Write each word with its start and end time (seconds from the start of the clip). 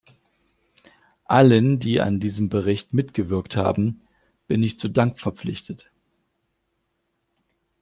Allen, 1.27 1.77
die 1.77 2.01
an 2.01 2.19
diesem 2.19 2.49
Bericht 2.49 2.91
mitgewirkt 2.91 3.55
haben, 3.55 4.01
bin 4.47 4.63
ich 4.63 4.79
zu 4.79 4.89
Dank 4.89 5.19
verpflichtet. 5.19 5.91